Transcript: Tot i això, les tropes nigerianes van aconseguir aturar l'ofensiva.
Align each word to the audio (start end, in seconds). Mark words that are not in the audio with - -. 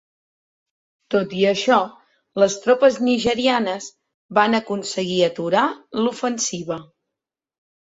Tot 1.15 1.35
i 1.41 1.45
això, 1.49 1.77
les 2.45 2.57
tropes 2.65 2.99
nigerianes 3.11 3.93
van 4.41 4.61
aconseguir 4.65 5.23
aturar 5.33 5.71
l'ofensiva. 6.05 6.85